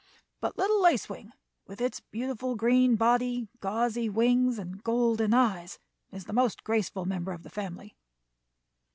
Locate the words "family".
7.51-7.95